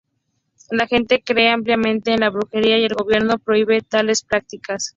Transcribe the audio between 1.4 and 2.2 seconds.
ampliamente